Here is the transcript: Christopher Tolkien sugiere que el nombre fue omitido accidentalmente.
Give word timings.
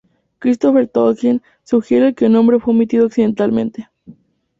Christopher 0.39 0.87
Tolkien 0.87 1.43
sugiere 1.63 2.15
que 2.15 2.25
el 2.25 2.31
nombre 2.31 2.59
fue 2.59 2.73
omitido 2.73 3.05
accidentalmente. 3.05 3.87